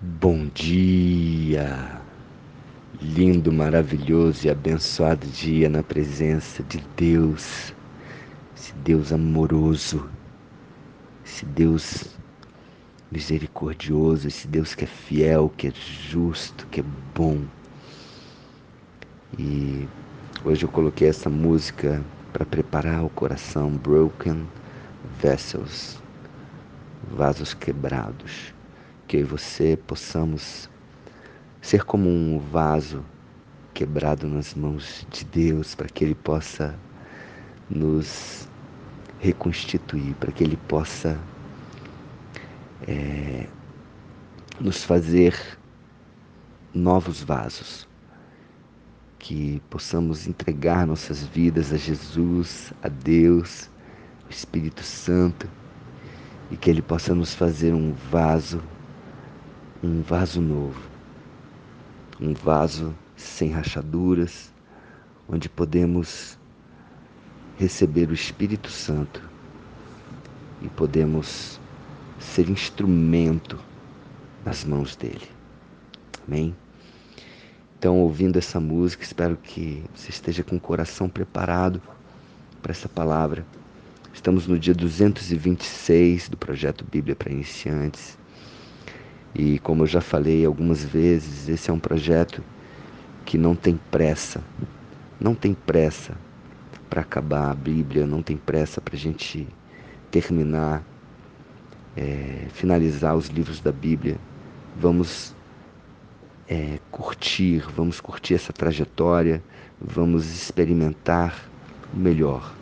[0.00, 2.00] Bom dia!
[3.02, 7.74] Lindo, maravilhoso e abençoado dia na presença de Deus,
[8.56, 10.08] esse Deus amoroso,
[11.26, 12.16] esse Deus
[13.10, 17.42] misericordioso, esse Deus que é fiel, que é justo, que é bom.
[19.36, 19.88] E
[20.44, 22.00] hoje eu coloquei essa música
[22.32, 23.72] para preparar o coração.
[23.72, 24.46] Broken
[25.20, 26.00] Vessels,
[27.10, 28.56] vasos quebrados
[29.08, 30.68] que eu e você possamos
[31.62, 33.02] ser como um vaso
[33.72, 36.78] quebrado nas mãos de Deus, para que Ele possa
[37.70, 38.46] nos
[39.18, 41.18] reconstituir, para que Ele possa
[42.86, 43.46] é,
[44.60, 45.34] nos fazer
[46.74, 47.88] novos vasos,
[49.18, 53.70] que possamos entregar nossas vidas a Jesus, a Deus,
[54.24, 55.48] ao Espírito Santo,
[56.50, 58.62] e que Ele possa nos fazer um vaso
[59.82, 60.80] um vaso novo,
[62.20, 64.52] um vaso sem rachaduras,
[65.28, 66.36] onde podemos
[67.56, 69.22] receber o Espírito Santo
[70.60, 71.60] e podemos
[72.18, 73.58] ser instrumento
[74.44, 75.28] nas mãos dele.
[76.26, 76.56] Amém?
[77.78, 81.80] Então, ouvindo essa música, espero que você esteja com o coração preparado
[82.60, 83.46] para essa palavra.
[84.12, 88.18] Estamos no dia 226 do projeto Bíblia para Iniciantes.
[89.34, 92.42] E como eu já falei algumas vezes, esse é um projeto
[93.24, 94.42] que não tem pressa,
[95.20, 96.14] não tem pressa
[96.88, 99.46] para acabar a Bíblia, não tem pressa para a gente
[100.10, 100.82] terminar,
[101.96, 104.16] é, finalizar os livros da Bíblia.
[104.76, 105.34] Vamos
[106.48, 109.42] é, curtir, vamos curtir essa trajetória,
[109.80, 111.48] vamos experimentar
[111.92, 112.54] o melhor,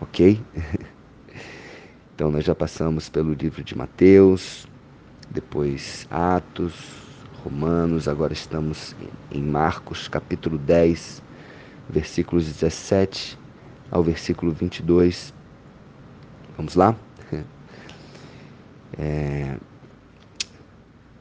[0.00, 0.40] ok?
[2.14, 4.68] Então, nós já passamos pelo livro de Mateus,
[5.30, 6.74] depois Atos,
[7.44, 8.94] Romanos, agora estamos
[9.30, 11.22] em Marcos, capítulo 10,
[11.88, 13.38] versículos 17
[13.90, 15.32] ao versículo 22.
[16.56, 16.96] Vamos lá?
[18.96, 19.56] É...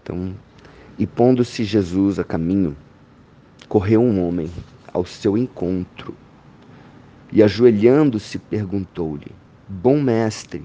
[0.03, 0.35] Então,
[0.95, 2.77] e pondo-se Jesus a caminho,
[3.67, 4.47] correu um homem
[4.93, 6.15] ao seu encontro
[7.31, 9.31] e, ajoelhando-se, perguntou-lhe:
[9.67, 10.63] Bom mestre,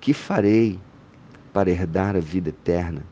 [0.00, 0.78] que farei
[1.54, 3.02] para herdar a vida eterna.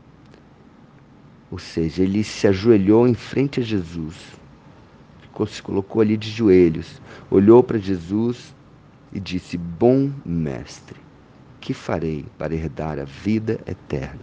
[1.49, 4.15] Ou seja, ele se ajoelhou em frente a Jesus,
[5.21, 8.53] ficou, se colocou ali de joelhos, olhou para Jesus
[9.13, 10.99] e disse: Bom mestre,
[11.61, 14.19] que farei para herdar a vida eterna?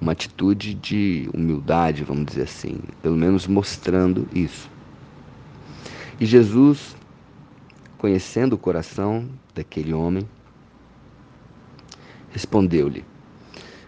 [0.00, 4.70] Uma atitude de humildade, vamos dizer assim, pelo menos mostrando isso.
[6.20, 6.94] E Jesus,
[7.98, 10.28] conhecendo o coração daquele homem,
[12.36, 13.02] Respondeu-lhe: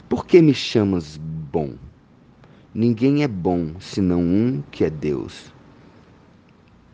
[0.08, 1.20] Por que me chamas
[1.52, 1.74] bom?
[2.72, 5.52] Ninguém é bom senão um que é Deus.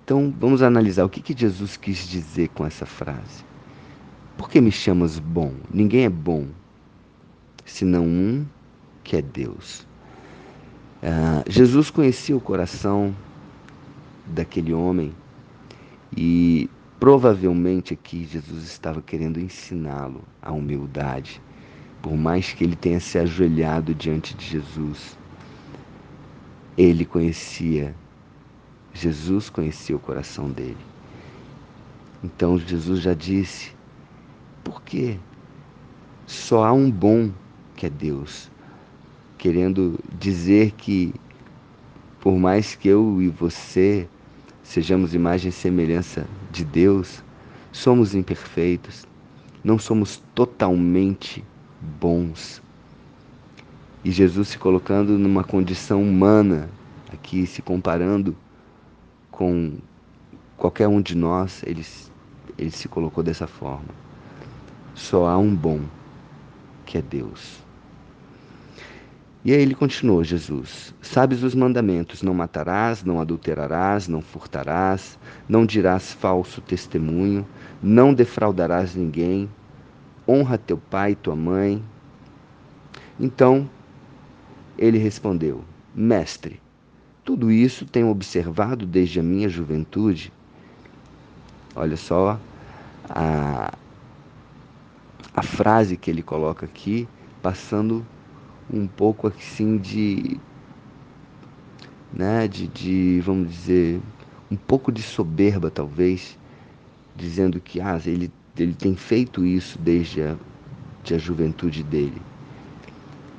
[0.02, 3.44] Então vamos analisar o que, que Jesus quis dizer com essa frase.
[4.36, 5.52] Por que me chamas bom?
[5.72, 6.48] Ninguém é bom
[7.64, 8.44] senão um
[9.04, 9.86] que é Deus.
[11.04, 13.14] Uh, Jesus conhecia o coração
[14.26, 15.14] daquele homem
[16.16, 16.68] e
[17.04, 21.38] Provavelmente aqui Jesus estava querendo ensiná-lo a humildade,
[22.00, 25.18] por mais que ele tenha se ajoelhado diante de Jesus.
[26.78, 27.94] Ele conhecia,
[28.94, 30.78] Jesus conhecia o coração dele.
[32.22, 33.72] Então Jesus já disse:
[34.64, 35.20] por que
[36.26, 37.30] só há um bom
[37.76, 38.50] que é Deus?
[39.36, 41.12] Querendo dizer que,
[42.18, 44.08] por mais que eu e você
[44.64, 47.22] sejamos imagem e semelhança de Deus,
[47.70, 49.06] somos imperfeitos,
[49.62, 51.44] não somos totalmente
[52.00, 52.60] bons.
[54.04, 56.68] E Jesus se colocando numa condição humana,
[57.12, 58.34] aqui se comparando
[59.30, 59.74] com
[60.56, 61.84] qualquer um de nós, ele,
[62.58, 63.88] ele se colocou dessa forma.
[64.94, 65.80] Só há um bom,
[66.86, 67.63] que é Deus.
[69.44, 75.66] E aí ele continuou, Jesus: Sabes os mandamentos: não matarás, não adulterarás, não furtarás, não
[75.66, 77.46] dirás falso testemunho,
[77.82, 79.50] não defraudarás ninguém,
[80.26, 81.84] honra teu pai e tua mãe.
[83.20, 83.68] Então
[84.78, 85.62] ele respondeu:
[85.94, 86.58] Mestre,
[87.22, 90.32] tudo isso tenho observado desde a minha juventude.
[91.76, 92.40] Olha só
[93.10, 93.74] a,
[95.36, 97.06] a frase que ele coloca aqui,
[97.42, 98.06] passando
[98.72, 100.38] um pouco assim de,
[102.12, 104.00] né, de, de, vamos dizer,
[104.50, 106.38] um pouco de soberba talvez,
[107.16, 110.36] dizendo que ah, ele, ele tem feito isso desde a,
[111.02, 112.20] de a juventude dele.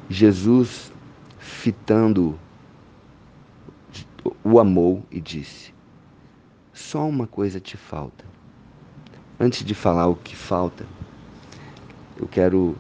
[0.10, 0.92] Jesus,
[1.39, 2.38] fitando,
[4.44, 5.74] o amou e disse:
[6.74, 8.24] Só uma coisa te falta.
[9.39, 10.86] Antes de falar o que falta,
[12.18, 12.75] eu quero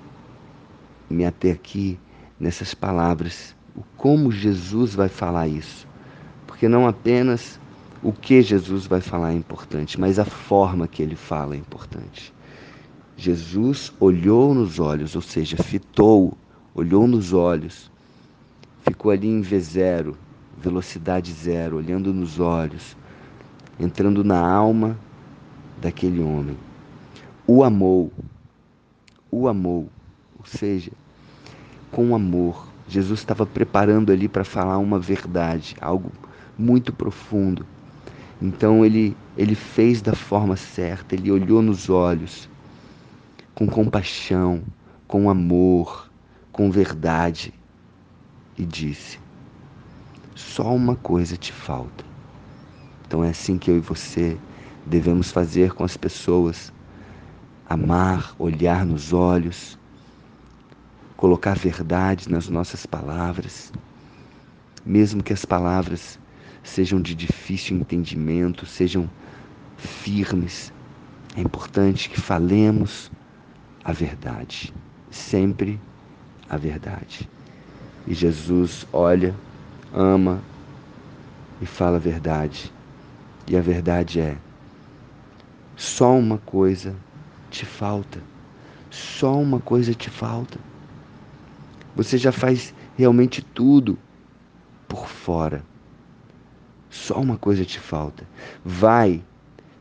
[1.09, 1.99] me ater aqui
[2.39, 5.87] nessas palavras, o como Jesus vai falar isso.
[6.45, 7.59] Porque não apenas
[8.01, 12.33] o que Jesus vai falar é importante, mas a forma que ele fala é importante.
[13.17, 16.37] Jesus olhou nos olhos, ou seja, fitou,
[16.73, 17.91] olhou nos olhos,
[18.81, 20.13] ficou ali em V0,
[20.57, 22.95] velocidade zero, olhando nos olhos,
[23.79, 24.97] entrando na alma
[25.81, 26.57] daquele homem.
[27.47, 28.11] O amou,
[29.31, 29.89] o amou,
[30.37, 30.91] ou seja,
[31.91, 32.67] com amor.
[32.87, 36.11] Jesus estava preparando ali para falar uma verdade, algo
[36.57, 37.65] muito profundo.
[38.41, 42.49] Então ele, ele fez da forma certa, ele olhou nos olhos,
[43.53, 44.61] com compaixão,
[45.07, 46.09] com amor,
[46.51, 47.53] com verdade,
[48.57, 49.19] e disse:
[50.35, 52.03] Só uma coisa te falta.
[53.07, 54.37] Então é assim que eu e você
[54.85, 56.73] devemos fazer com as pessoas:
[57.67, 59.79] amar, olhar nos olhos,
[61.17, 63.71] colocar verdade nas nossas palavras,
[64.85, 66.19] mesmo que as palavras
[66.63, 69.09] sejam de difícil entendimento, sejam
[69.77, 70.73] firmes.
[71.35, 73.11] É importante que falemos
[73.83, 74.73] a verdade,
[75.09, 75.79] sempre
[76.49, 77.29] a verdade.
[78.07, 79.35] E Jesus olha,
[79.93, 80.41] ama
[81.61, 82.71] e fala a verdade.
[83.47, 84.37] E a verdade é:
[85.75, 86.95] só uma coisa
[87.49, 88.19] te falta.
[88.89, 90.57] Só uma coisa te falta.
[91.95, 93.97] Você já faz realmente tudo
[94.87, 95.63] por fora.
[96.89, 98.27] Só uma coisa te falta.
[98.63, 99.23] Vai,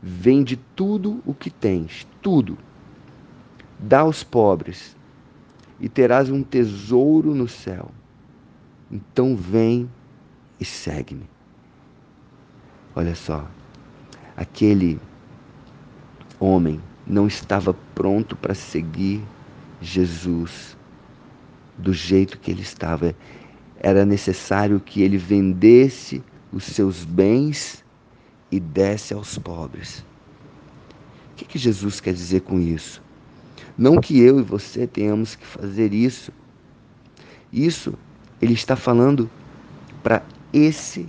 [0.01, 2.57] vende tudo o que tens, tudo.
[3.79, 4.95] Dá aos pobres
[5.79, 7.91] e terás um tesouro no céu.
[8.89, 9.89] Então vem
[10.59, 11.29] e segue-me.
[12.95, 13.45] Olha só,
[14.37, 14.99] aquele
[16.39, 19.21] homem não estava pronto para seguir
[19.81, 20.77] Jesus
[21.77, 23.15] do jeito que ele estava.
[23.77, 27.83] Era necessário que ele vendesse os seus bens
[28.51, 30.05] e desse aos pobres.
[31.31, 33.03] O que, que Jesus quer dizer com isso?
[33.77, 36.31] Não que eu e você tenhamos que fazer isso.
[37.51, 37.93] Isso
[38.41, 39.29] ele está falando
[40.01, 40.23] para
[40.53, 41.07] esse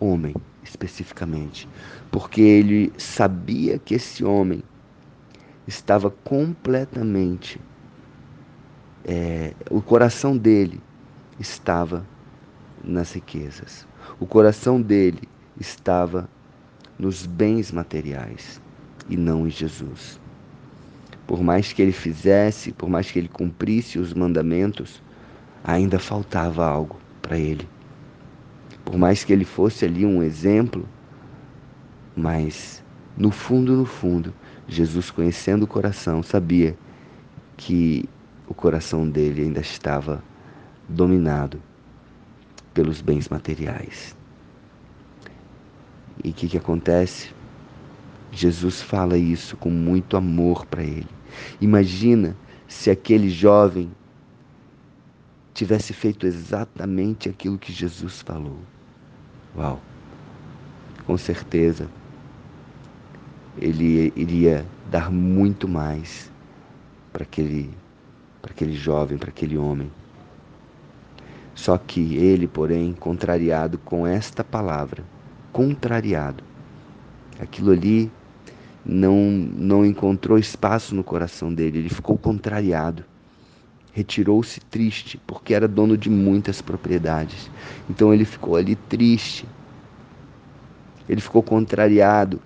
[0.00, 0.34] homem
[0.64, 1.68] especificamente,
[2.10, 4.62] porque ele sabia que esse homem
[5.66, 7.60] estava completamente
[9.04, 10.80] é, o coração dele
[11.38, 12.06] estava
[12.84, 13.86] nas riquezas.
[14.20, 15.28] O coração dele
[15.58, 16.28] estava
[16.98, 18.60] nos bens materiais
[19.08, 20.20] e não em Jesus.
[21.26, 25.02] Por mais que ele fizesse, por mais que ele cumprisse os mandamentos,
[25.64, 27.68] ainda faltava algo para ele.
[28.84, 30.86] Por mais que ele fosse ali um exemplo,
[32.16, 32.82] mas
[33.16, 34.34] no fundo, no fundo,
[34.66, 36.76] Jesus, conhecendo o coração, sabia
[37.56, 38.08] que
[38.52, 40.22] o coração dele ainda estava
[40.86, 41.60] dominado
[42.74, 44.14] pelos bens materiais.
[46.22, 47.32] E o que, que acontece?
[48.30, 51.08] Jesus fala isso com muito amor para ele.
[51.62, 52.36] Imagina
[52.68, 53.90] se aquele jovem
[55.54, 58.58] tivesse feito exatamente aquilo que Jesus falou.
[59.56, 59.80] Uau!
[61.06, 61.88] Com certeza,
[63.56, 66.30] ele iria dar muito mais
[67.14, 67.81] para aquele
[68.42, 69.90] para aquele jovem, para aquele homem.
[71.54, 75.04] Só que ele, porém, contrariado com esta palavra,
[75.52, 76.42] contrariado,
[77.38, 78.10] aquilo ali
[78.84, 83.04] não, não encontrou espaço no coração dele, ele ficou contrariado.
[83.92, 87.50] Retirou-se triste, porque era dono de muitas propriedades.
[87.90, 89.46] Então ele ficou ali triste.
[91.06, 92.40] Ele ficou contrariado.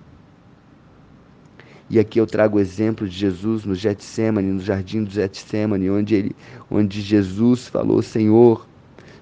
[1.89, 6.15] E aqui eu trago o exemplo de Jesus no Getsemane, no jardim do Getsemane, onde,
[6.15, 6.37] ele,
[6.71, 8.67] onde Jesus falou: Senhor,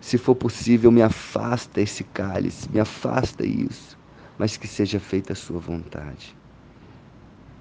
[0.00, 3.98] se for possível, me afasta esse cálice, me afasta isso,
[4.38, 6.34] mas que seja feita a sua vontade.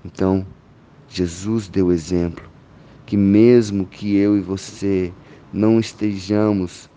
[0.05, 0.45] Então,
[1.09, 2.49] Jesus deu exemplo
[3.05, 5.13] que mesmo que eu e você
[5.51, 6.89] não estejamos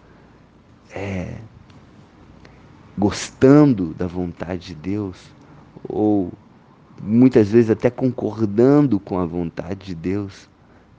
[0.91, 1.39] é,
[2.97, 5.19] gostando da vontade de Deus,
[5.89, 6.33] ou
[7.03, 10.49] muitas vezes até concordando com a vontade de Deus,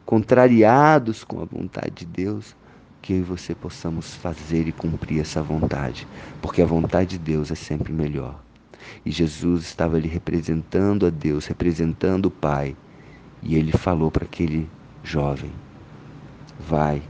[0.05, 2.55] contrariados com a vontade de Deus,
[3.01, 6.07] que eu e você possamos fazer e cumprir essa vontade,
[6.41, 8.41] porque a vontade de Deus é sempre melhor.
[9.05, 12.75] E Jesus estava ali representando a Deus, representando o Pai,
[13.41, 14.69] e ele falou para aquele
[15.03, 15.51] jovem:
[16.59, 17.01] Vai,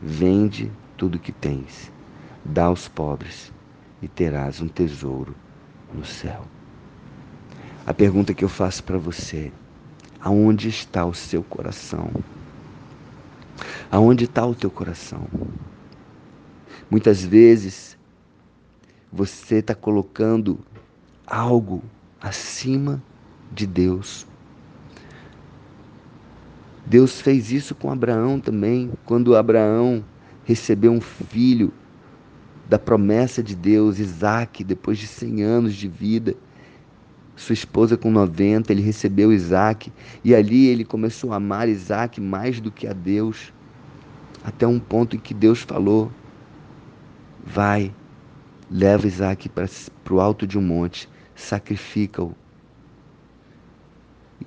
[0.00, 1.90] Vende tudo que tens,
[2.44, 3.50] dá aos pobres
[4.02, 5.34] e terás um tesouro
[5.92, 6.55] no céu.
[7.86, 9.52] A pergunta que eu faço para você:
[10.20, 12.10] aonde está o seu coração?
[13.88, 15.28] Aonde está o teu coração?
[16.90, 17.96] Muitas vezes
[19.12, 20.58] você está colocando
[21.24, 21.80] algo
[22.20, 23.00] acima
[23.52, 24.26] de Deus.
[26.84, 30.04] Deus fez isso com Abraão também, quando Abraão
[30.44, 31.72] recebeu um filho
[32.68, 36.36] da promessa de Deus, Isaac, depois de 100 anos de vida.
[37.36, 39.92] Sua esposa com 90, ele recebeu Isaac
[40.24, 43.52] e ali ele começou a amar Isaac mais do que a Deus,
[44.42, 46.10] até um ponto em que Deus falou:
[47.44, 47.94] Vai,
[48.70, 49.68] leva Isaac para
[50.10, 52.34] o alto de um monte, sacrifica-o.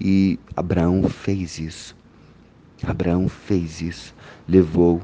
[0.02, 1.96] E Abraão fez isso.
[2.84, 4.16] Abraão fez isso,
[4.48, 5.02] levou.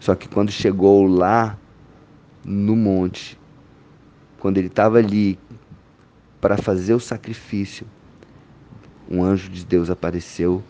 [0.00, 1.58] Só que quando chegou lá
[2.44, 3.38] no monte,
[4.38, 5.38] quando ele estava ali
[6.40, 7.86] para fazer o sacrifício,
[9.10, 10.62] um anjo de Deus apareceu,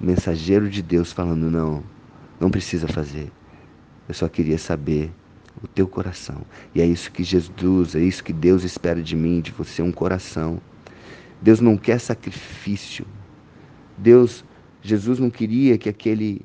[0.00, 1.82] mensageiro de Deus, falando: Não,
[2.38, 3.30] não precisa fazer.
[4.08, 5.10] Eu só queria saber
[5.62, 6.42] o teu coração.
[6.74, 9.92] E é isso que Jesus, é isso que Deus espera de mim, de você, um
[9.92, 10.60] coração.
[11.40, 13.06] Deus não quer sacrifício.
[13.96, 14.44] Deus
[14.84, 16.42] Jesus não queria que aquele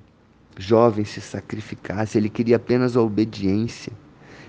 [0.58, 3.91] jovem se sacrificasse, ele queria apenas a obediência.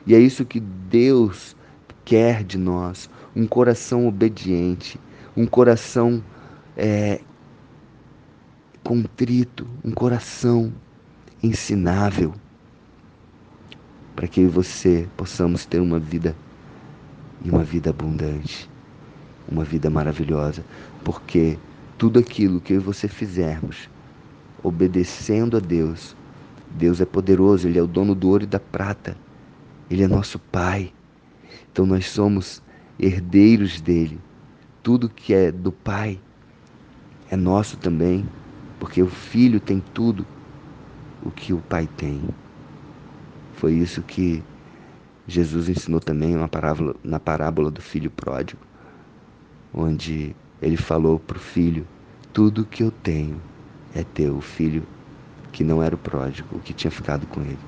[0.06, 1.56] E é isso que Deus
[2.04, 4.98] quer de nós: um coração obediente,
[5.36, 6.22] um coração
[6.76, 7.20] é,
[8.82, 10.72] contrito, um coração
[11.42, 12.34] ensinável,
[14.14, 16.36] para que eu e você possamos ter uma vida
[17.42, 18.68] e uma vida abundante,
[19.48, 20.64] uma vida maravilhosa,
[21.04, 21.58] porque
[21.96, 23.88] tudo aquilo que eu e você fizermos,
[24.62, 26.16] obedecendo a Deus,
[26.70, 29.16] Deus é poderoso, Ele é o dono do ouro e da prata,
[29.90, 30.92] Ele é nosso Pai.
[31.72, 32.62] Então nós somos
[33.00, 34.20] herdeiros dele.
[34.82, 36.20] Tudo que é do Pai
[37.30, 38.24] é nosso também,
[38.78, 40.26] porque o Filho tem tudo
[41.24, 42.20] o que o Pai tem.
[43.52, 44.42] Foi isso que
[45.26, 48.60] Jesus ensinou também parábola, na parábola do filho pródigo,
[49.72, 51.86] onde ele falou para o filho:
[52.32, 53.40] Tudo que eu tenho
[53.94, 54.36] é teu.
[54.36, 54.82] O filho
[55.52, 57.58] que não era o pródigo, o que tinha ficado com ele.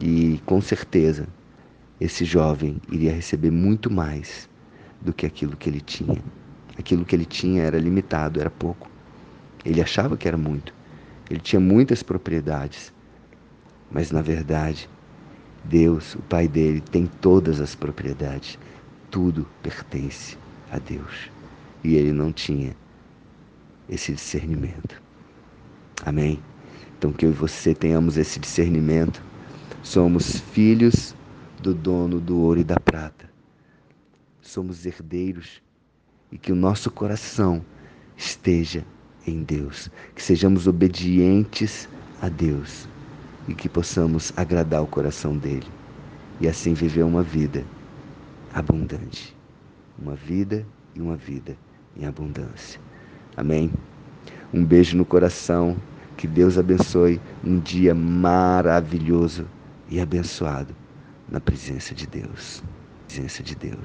[0.00, 1.26] E com certeza,
[2.00, 4.48] esse jovem iria receber muito mais
[5.00, 6.22] do que aquilo que ele tinha.
[6.78, 8.90] Aquilo que ele tinha era limitado, era pouco.
[9.64, 10.74] Ele achava que era muito.
[11.30, 12.92] Ele tinha muitas propriedades.
[13.90, 14.88] Mas na verdade,
[15.64, 18.58] Deus, o Pai dele, tem todas as propriedades.
[19.10, 20.36] Tudo pertence
[20.70, 21.30] a Deus
[21.86, 22.76] e ele não tinha
[23.88, 25.00] esse discernimento.
[26.04, 26.42] Amém?
[26.98, 29.22] Então que eu e você tenhamos esse discernimento.
[29.84, 31.14] Somos filhos
[31.60, 33.28] do dono do ouro e da prata.
[34.40, 35.62] Somos herdeiros
[36.30, 37.64] e que o nosso coração
[38.16, 38.84] esteja
[39.26, 41.88] em Deus, que sejamos obedientes
[42.20, 42.88] a Deus
[43.48, 45.66] e que possamos agradar o coração dele
[46.40, 47.64] e assim viver uma vida
[48.52, 49.36] abundante,
[49.98, 51.56] uma vida e uma vida
[51.96, 52.80] em abundância.
[53.36, 53.72] Amém?
[54.52, 55.76] Um beijo no coração.
[56.16, 59.46] Que Deus abençoe um dia maravilhoso
[59.90, 60.74] e abençoado
[61.28, 62.62] na presença de Deus.
[63.06, 63.84] Presença de Deus.